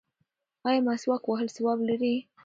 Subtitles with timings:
[0.67, 2.15] ایا مسواک وهل ثواب لري؟